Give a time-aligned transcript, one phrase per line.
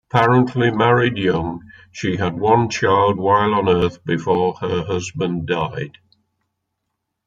[0.09, 5.99] Apparently married young, she had one child while on Earth before her husband died.